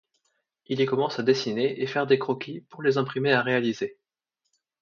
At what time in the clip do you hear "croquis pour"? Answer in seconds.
2.17-2.81